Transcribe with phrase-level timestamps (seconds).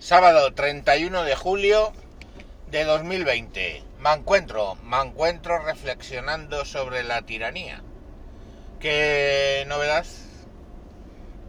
[0.00, 1.92] Sábado 31 de julio
[2.70, 3.82] de 2020.
[3.98, 7.82] Me encuentro, me encuentro reflexionando sobre la tiranía.
[8.78, 10.06] ¿Qué novedad?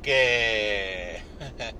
[0.01, 1.21] Que,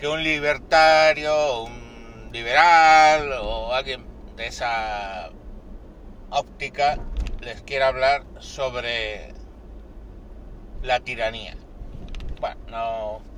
[0.00, 4.04] que un libertario, un liberal o alguien
[4.34, 5.30] de esa
[6.30, 6.98] óptica
[7.42, 9.32] les quiera hablar sobre
[10.82, 11.56] la tiranía.
[12.40, 13.35] Bueno, no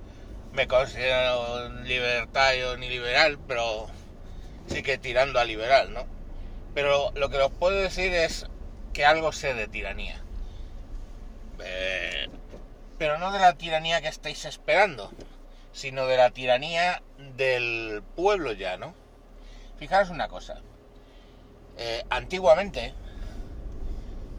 [0.52, 3.86] me considero libertario ni liberal, pero
[4.66, 6.06] sí que tirando a liberal, ¿no?
[6.74, 8.46] Pero lo que os puedo decir es
[8.92, 10.20] que algo sé de tiranía.
[11.60, 12.28] Eh,
[12.98, 15.10] pero no de la tiranía que estáis esperando,
[15.72, 17.02] sino de la tiranía
[17.36, 18.94] del pueblo ya, ¿no?
[19.78, 20.60] Fijaros una cosa.
[21.76, 22.94] Eh, antiguamente,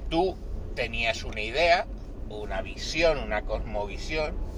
[0.10, 0.38] tú
[0.76, 1.86] tenías una idea,
[2.30, 4.49] una visión, una cosmovisión,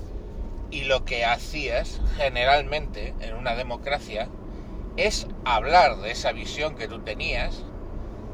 [0.71, 4.29] y lo que hacías generalmente en una democracia
[4.95, 7.63] es hablar de esa visión que tú tenías,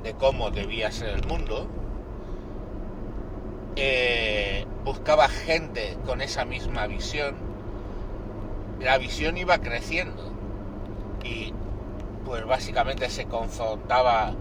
[0.03, 1.67] de cómo debía ser el mundo,
[3.75, 7.35] eh, buscaba gente con esa misma visión,
[8.79, 10.31] la visión iba creciendo
[11.23, 11.53] y
[12.23, 14.33] pues básicamente se confrontaba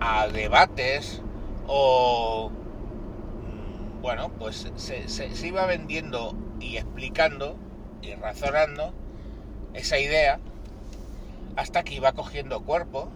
[0.00, 1.22] a debates
[1.66, 7.56] o mm, bueno pues se, se iba vendiendo y explicando
[8.00, 8.92] y razonando
[9.74, 10.38] esa idea
[11.56, 13.08] hasta que iba cogiendo cuerpo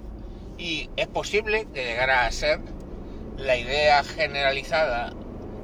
[0.58, 2.61] y es posible que llegara a ser
[3.38, 5.12] la idea generalizada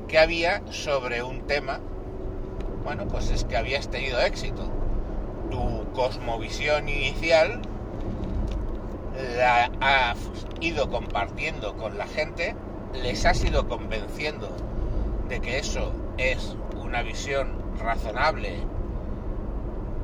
[0.08, 1.80] que había sobre un tema,
[2.84, 4.70] bueno, pues es que habías tenido éxito.
[5.50, 7.62] Tu cosmovisión inicial
[9.36, 10.18] la has
[10.60, 12.54] ido compartiendo con la gente,
[12.94, 14.50] les has ido convenciendo
[15.28, 18.56] de que eso es una visión razonable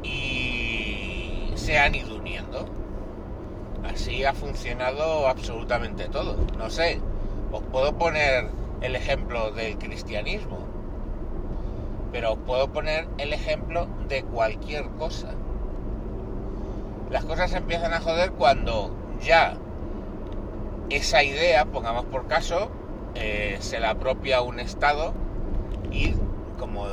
[0.03, 2.67] y se han ido uniendo.
[3.85, 6.37] Así ha funcionado absolutamente todo.
[6.57, 7.01] No sé,
[7.53, 8.49] os puedo poner
[8.81, 10.59] el ejemplo del cristianismo,
[12.13, 15.29] pero os puedo poner el ejemplo de cualquier cosa.
[17.11, 18.91] Las cosas empiezan a joder cuando
[19.23, 19.57] ya
[20.91, 22.71] esa idea, pongamos por caso,
[23.15, 25.13] eh, se la apropia un Estado
[25.91, 26.15] y
[26.59, 26.87] como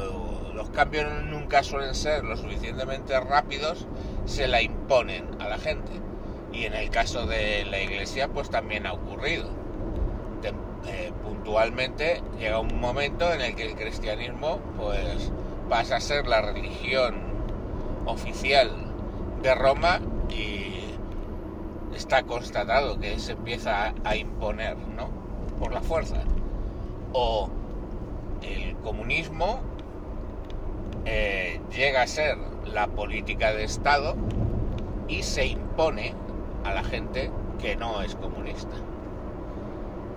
[0.55, 3.85] los cambios nunca suelen ser lo suficientemente rápidos,
[4.25, 5.91] se la imponen a la gente.
[6.53, 9.49] Y en el caso de la iglesia, pues también ha ocurrido.
[10.87, 15.31] Eh, puntualmente llega un momento en el que el cristianismo, pues,
[15.67, 17.15] pasa a ser la religión
[18.05, 18.71] oficial
[19.41, 19.99] de Roma
[20.29, 20.75] y
[21.95, 25.09] está constatado que se empieza a imponer, ¿no?
[25.59, 26.21] Por la fuerza.
[27.13, 27.49] O
[28.43, 29.59] el comunismo
[31.05, 34.15] eh, llega a ser la política de Estado
[35.07, 36.13] y se impone
[36.63, 38.75] a la gente que no es comunista.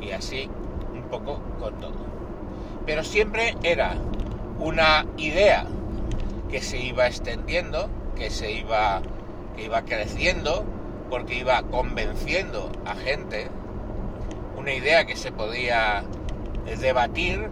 [0.01, 0.49] Y así
[0.93, 2.07] un poco con todo.
[2.87, 3.97] Pero siempre era
[4.59, 5.67] una idea
[6.51, 9.03] que se iba extendiendo, que se iba,
[9.55, 10.65] que iba creciendo,
[11.11, 13.49] porque iba convenciendo a gente,
[14.57, 16.05] una idea que se podía
[16.81, 17.51] debatir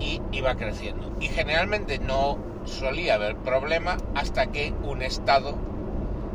[0.00, 1.12] y iba creciendo.
[1.20, 5.54] Y generalmente no solía haber problema hasta que un Estado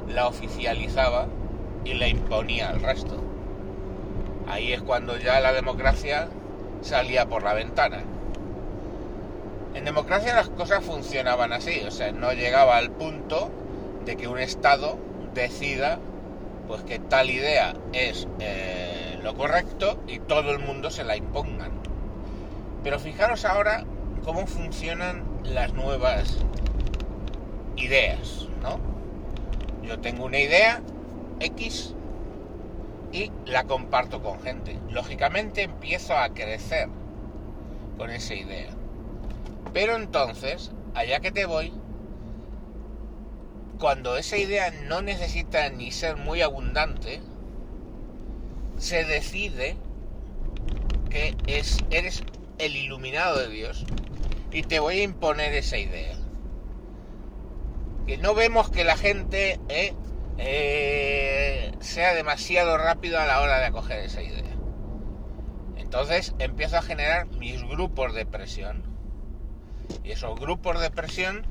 [0.07, 1.27] la oficializaba
[1.85, 3.21] y la imponía al resto.
[4.47, 6.27] Ahí es cuando ya la democracia
[6.81, 8.03] salía por la ventana.
[9.73, 13.49] En democracia las cosas funcionaban así, o sea, no llegaba al punto
[14.05, 14.97] de que un Estado
[15.33, 15.99] decida
[16.67, 21.80] pues que tal idea es eh, lo correcto y todo el mundo se la impongan.
[22.83, 23.85] Pero fijaros ahora
[24.23, 26.37] cómo funcionan las nuevas
[27.75, 28.79] ideas, ¿no?
[29.83, 30.81] Yo tengo una idea
[31.39, 31.95] X
[33.11, 34.79] y la comparto con gente.
[34.89, 36.87] Lógicamente empiezo a crecer
[37.97, 38.69] con esa idea.
[39.73, 41.73] Pero entonces, allá que te voy,
[43.79, 47.21] cuando esa idea no necesita ni ser muy abundante,
[48.77, 49.77] se decide
[51.09, 52.23] que es, eres
[52.61, 53.85] el iluminado de Dios
[54.51, 56.15] y te voy a imponer esa idea.
[58.05, 59.93] Que no vemos que la gente eh,
[60.37, 64.55] eh, sea demasiado rápido a la hora de acoger esa idea.
[65.77, 68.83] Entonces empiezo a generar mis grupos de presión.
[70.03, 71.45] Y esos grupos de presión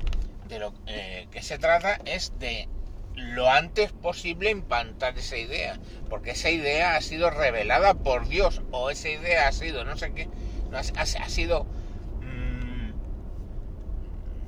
[0.47, 2.67] de lo eh, que se trata es de
[3.15, 5.77] lo antes posible implantar esa idea.
[6.09, 10.13] Porque esa idea ha sido revelada por Dios o esa idea ha sido no sé
[10.13, 10.29] qué
[10.73, 11.65] ha, sido
[12.21, 12.91] mm,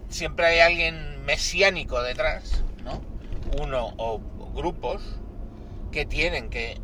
[0.10, 3.02] siempre hay alguien mesiánico detrás, ¿no?
[3.62, 4.20] Uno o
[4.54, 5.02] grupos
[5.92, 6.78] que tienen que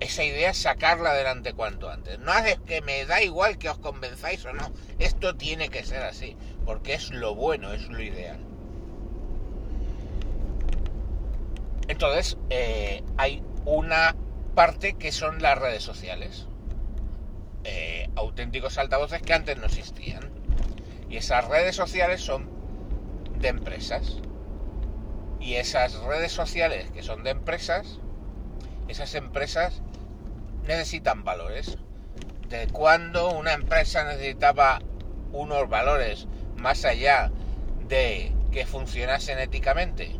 [0.00, 2.18] esa idea sacarla adelante cuanto antes.
[2.18, 4.72] No hace que me da igual que os convenzáis o no.
[4.98, 8.38] Esto tiene que ser así, porque es lo bueno, es lo ideal.
[11.88, 14.16] Entonces, eh, hay una
[14.54, 16.46] parte que son las redes sociales.
[17.68, 20.30] Eh, auténticos altavoces que antes no existían.
[21.10, 22.48] Y esas redes sociales son
[23.40, 24.20] de empresas.
[25.40, 27.98] Y esas redes sociales que son de empresas,
[28.86, 29.82] esas empresas
[30.64, 31.76] necesitan valores.
[32.48, 34.78] De cuando una empresa necesitaba
[35.32, 37.32] unos valores más allá
[37.88, 40.12] de que funcionasen éticamente,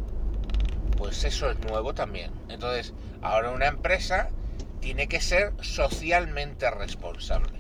[0.97, 2.33] pues eso es nuevo también.
[2.49, 4.31] Entonces, ahora una empresa
[4.81, 7.59] tiene que ser socialmente responsable.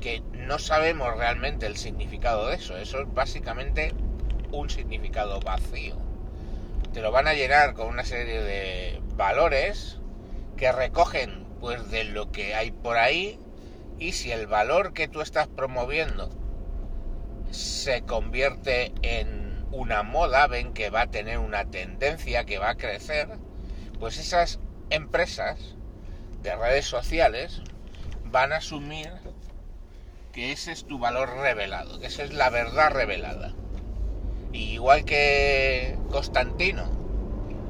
[0.00, 2.76] Que no sabemos realmente el significado de eso.
[2.76, 3.92] Eso es básicamente
[4.52, 5.96] un significado vacío.
[6.92, 9.98] Te lo van a llenar con una serie de valores
[10.56, 13.38] que recogen pues de lo que hay por ahí
[13.98, 16.30] y si el valor que tú estás promoviendo
[17.50, 22.76] se convierte en una moda, ven que va a tener una tendencia que va a
[22.76, 23.28] crecer,
[23.98, 24.60] pues esas
[24.90, 25.76] empresas
[26.42, 27.62] de redes sociales
[28.24, 29.10] van a asumir
[30.32, 33.52] que ese es tu valor revelado, que esa es la verdad revelada.
[34.52, 36.84] Igual que Constantino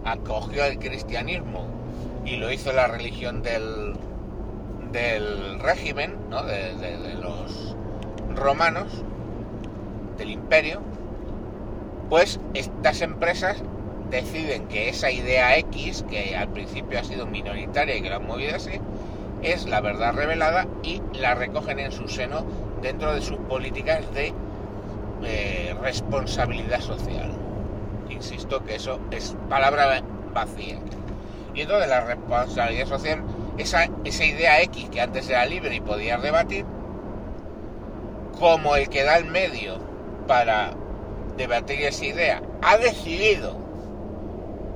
[0.05, 1.67] acogió el cristianismo
[2.25, 3.95] y lo hizo la religión del,
[4.93, 7.77] del régimen, de, de los
[8.35, 9.03] romanos,
[10.17, 10.83] del imperio,
[12.09, 13.63] pues estas empresas
[14.11, 18.27] deciden que esa idea X, que al principio ha sido minoritaria y que la han
[18.27, 18.81] movido así,
[19.43, 22.45] es la verdad revelada y la recogen en su seno
[22.83, 24.33] dentro de sus políticas de
[25.25, 27.33] eh, responsabilidad social.
[28.09, 30.03] Insisto que eso es palabra
[30.33, 30.79] vacía.
[31.55, 33.23] Y entonces la responsabilidad social,
[33.59, 36.65] esa, esa idea X que antes era libre y podía debatir,
[38.39, 39.79] como el que da el medio
[40.27, 40.71] para
[41.37, 43.68] debatir esa idea, ha decidido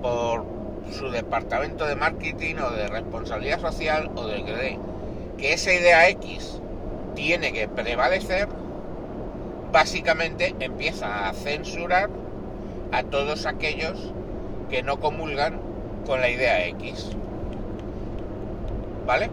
[0.03, 0.45] por
[0.93, 4.79] su departamento de marketing o de responsabilidad social o de que,
[5.39, 6.61] que esa idea X
[7.15, 8.49] tiene que prevalecer,
[9.73, 12.11] básicamente empieza a censurar
[12.91, 14.13] a todos aquellos
[14.69, 15.61] que no comulgan
[16.07, 17.11] con la idea X.
[19.07, 19.31] ¿Vale?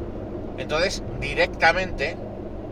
[0.58, 2.18] Entonces, directamente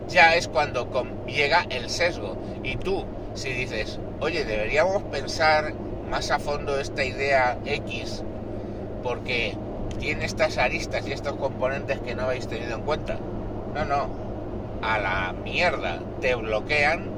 [0.08, 0.88] ya es cuando
[1.26, 2.36] llega el sesgo.
[2.62, 3.04] Y tú,
[3.34, 5.74] si dices, oye, deberíamos pensar
[6.10, 8.22] más a fondo esta idea X
[9.02, 9.56] porque
[9.98, 13.18] tiene estas aristas y estos componentes que no habéis tenido en cuenta.
[13.74, 14.08] No, no,
[14.82, 17.10] a la mierda, te bloquean,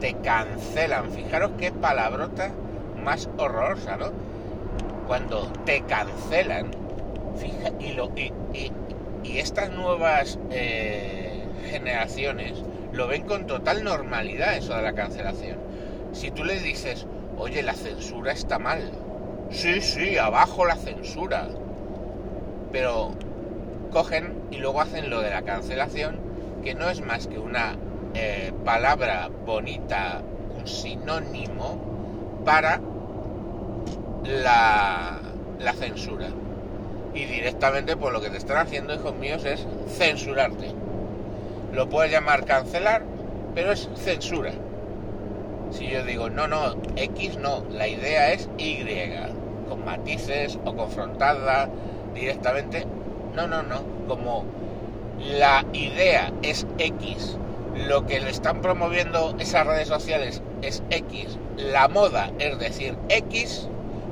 [0.00, 1.10] te cancelan.
[1.10, 2.50] Fijaros qué palabrota
[3.02, 4.10] más horrorosa, ¿no?
[5.06, 6.70] Cuando te cancelan,
[7.80, 8.72] y, lo, y,
[9.38, 12.54] estas nuevas eh, generaciones
[12.92, 15.58] lo ven con total normalidad eso de la cancelación.
[16.12, 17.06] Si tú le dices,
[17.40, 18.92] oye, la censura está mal,
[19.50, 21.48] sí, sí, abajo la censura,
[22.70, 23.12] pero
[23.90, 26.20] cogen y luego hacen lo de la cancelación,
[26.62, 27.76] que no es más que una
[28.14, 30.22] eh, palabra bonita,
[30.58, 31.80] un sinónimo
[32.44, 32.80] para
[34.24, 35.20] la,
[35.58, 36.28] la censura.
[37.14, 40.74] Y directamente por lo que te están haciendo, hijos míos, es censurarte.
[41.72, 43.02] Lo puedes llamar cancelar,
[43.54, 44.52] pero es censura.
[45.70, 48.84] Si yo digo, no, no, X no, la idea es Y,
[49.68, 51.68] con matices o confrontada
[52.14, 52.86] directamente.
[53.34, 54.44] No, no, no, como
[55.18, 57.36] la idea es X,
[57.86, 63.68] lo que le están promoviendo esas redes sociales es X, la moda es decir X,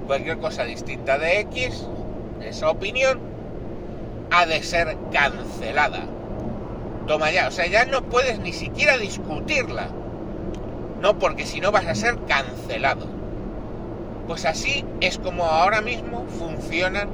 [0.07, 1.87] cualquier cosa distinta de X,
[2.41, 3.21] esa opinión,
[4.31, 6.07] ha de ser cancelada
[7.09, 7.49] toma ya.
[7.49, 9.89] O sea, ya no puedes ni siquiera discutirla.
[11.01, 13.07] No, porque si no vas a ser cancelado.
[14.27, 17.09] Pues así es como ahora mismo funcionan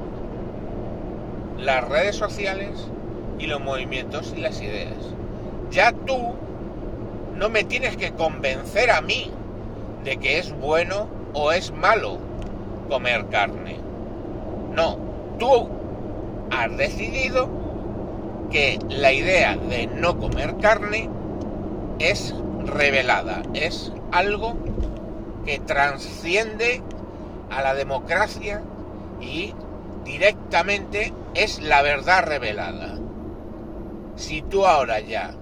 [1.59, 2.89] las redes sociales
[3.39, 4.95] y los movimientos y las ideas.
[5.71, 6.35] Ya tú
[7.37, 9.31] no me tienes que convencer a mí
[10.03, 12.19] de que es bueno o es malo
[12.89, 13.77] comer carne.
[14.75, 14.99] No,
[15.39, 15.69] tú
[16.51, 17.49] has decidido
[18.51, 21.09] que la idea de no comer carne
[21.99, 22.35] es
[22.67, 24.57] revelada, es algo
[25.45, 26.83] que transciende
[27.51, 28.63] a la democracia
[29.21, 29.55] y
[30.05, 32.99] directamente es la verdad revelada.
[34.17, 35.35] Si tú ahora ya,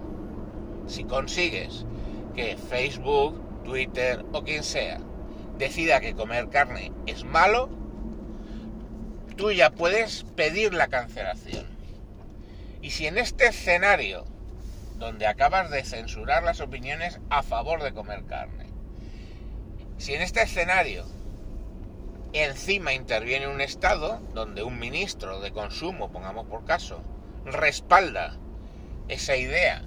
[0.87, 1.85] si consigues
[2.35, 4.99] que Facebook, Twitter o quien sea,
[5.59, 7.69] decida que comer carne es malo,
[9.37, 11.67] tú ya puedes pedir la cancelación.
[12.81, 14.25] Y si en este escenario,
[15.03, 18.67] donde acabas de censurar las opiniones a favor de comer carne,
[19.99, 21.05] si en este escenario
[22.33, 27.03] encima interviene un Estado donde un ministro de consumo, pongamos por caso,
[27.45, 28.37] respalda
[29.09, 29.83] esa idea,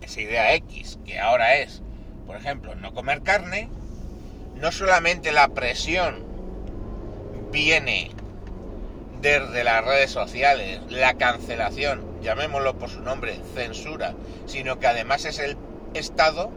[0.00, 1.82] esa idea X, que ahora es,
[2.26, 3.68] por ejemplo, no comer carne,
[4.56, 6.26] no solamente la presión
[7.52, 8.10] viene
[9.20, 14.14] desde las redes sociales, la cancelación, llamémoslo por su nombre, censura,
[14.46, 15.56] sino que además es el
[15.94, 16.50] Estado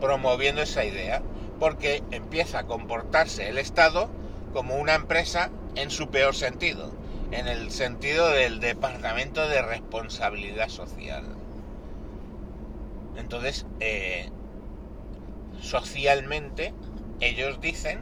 [0.00, 1.22] promoviendo esa idea,
[1.58, 4.08] porque empieza a comportarse el Estado
[4.52, 6.90] como una empresa en su peor sentido,
[7.30, 11.24] en el sentido del Departamento de Responsabilidad Social.
[13.16, 14.28] Entonces, eh,
[15.60, 16.74] socialmente,
[17.20, 18.00] ellos dicen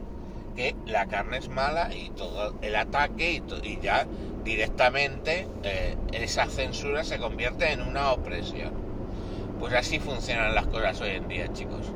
[0.55, 4.07] que la carne es mala y todo el ataque y, ya
[4.45, 8.71] directamente eh, esa censura se convierte en una opresión.
[9.59, 11.91] Pues así funcionan las cosas hoy en día, chicos.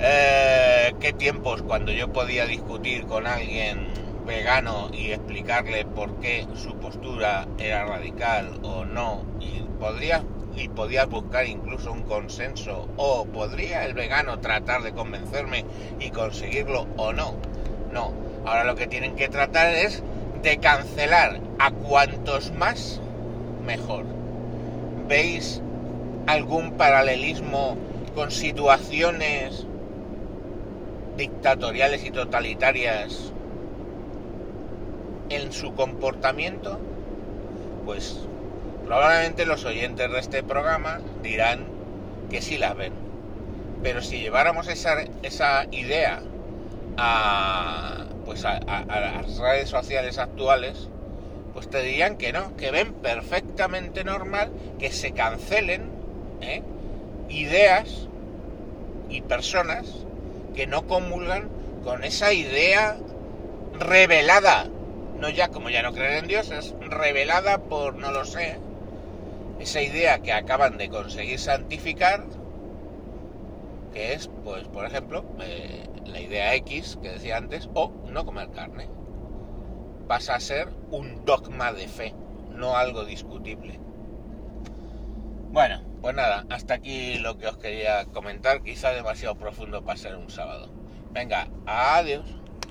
[0.00, 3.88] Eh, qué tiempos cuando yo podía discutir con alguien
[4.26, 10.22] vegano y explicarle por qué su postura era radical o no y podría
[10.56, 15.64] y podías buscar incluso un consenso o podría el vegano tratar de convencerme
[16.00, 17.36] y conseguirlo o no.
[17.92, 18.12] No,
[18.44, 20.02] ahora lo que tienen que tratar es
[20.42, 23.00] de cancelar a cuantos más
[23.64, 24.04] mejor.
[25.08, 25.60] ¿Veis
[26.26, 27.76] algún paralelismo
[28.14, 29.66] con situaciones
[31.16, 33.32] dictatoriales y totalitarias
[35.30, 36.78] en su comportamiento,
[37.84, 38.20] pues
[38.86, 41.66] probablemente los oyentes de este programa dirán
[42.30, 42.92] que sí la ven.
[43.82, 46.20] Pero si lleváramos esa, esa idea
[46.98, 50.88] a, pues a, las redes sociales actuales,
[51.54, 55.90] pues te dirían que no, que ven perfectamente normal que se cancelen
[56.40, 56.62] ¿eh?
[57.28, 58.08] ideas
[59.08, 59.86] y personas
[60.54, 61.48] que no comulgan
[61.84, 62.96] con esa idea
[63.78, 64.66] revelada,
[65.18, 68.58] no ya como ya no creen en Dios, es revelada por, no lo sé,
[69.60, 72.24] esa idea que acaban de conseguir santificar,
[73.92, 78.50] que es, pues, por ejemplo, eh, la idea X que decía antes, o no comer
[78.50, 78.88] carne.
[80.06, 82.14] Pasa a ser un dogma de fe,
[82.50, 83.78] no algo discutible.
[85.50, 90.16] Bueno, pues nada, hasta aquí lo que os quería comentar, quizá demasiado profundo para ser
[90.16, 90.70] un sábado.
[91.12, 92.24] Venga, adiós.